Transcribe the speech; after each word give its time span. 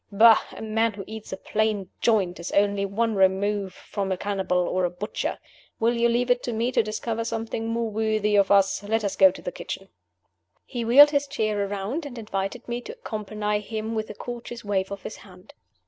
"Bah! 0.11 0.39
A 0.57 0.63
man 0.63 0.93
who 0.93 1.03
eats 1.05 1.31
a 1.31 1.37
plain 1.37 1.87
joint 2.01 2.39
is 2.39 2.51
only 2.53 2.87
one 2.87 3.13
remove 3.13 3.71
from 3.71 4.11
a 4.11 4.17
cannibal 4.17 4.57
or 4.57 4.83
a 4.83 4.89
butcher. 4.89 5.37
Will 5.79 5.93
you 5.95 6.09
leave 6.09 6.31
it 6.31 6.41
to 6.41 6.51
me 6.53 6.71
to 6.71 6.81
discover 6.81 7.23
something 7.23 7.67
more 7.67 7.87
worthy 7.91 8.35
of 8.35 8.49
us? 8.49 8.81
Let 8.81 9.03
us 9.03 9.15
go 9.15 9.29
to 9.29 9.41
the 9.43 9.51
kitchen." 9.51 9.89
He 10.65 10.83
wheeled 10.83 11.11
his 11.11 11.27
chair 11.27 11.67
around, 11.67 12.07
and 12.07 12.17
invited 12.17 12.67
me 12.67 12.81
to 12.81 12.93
accompany 12.93 13.59
him 13.59 13.93
with 13.93 14.09
a 14.09 14.15
courteous 14.15 14.65
wave 14.65 14.91
of 14.91 15.03
his 15.03 15.17
hand. 15.17 15.53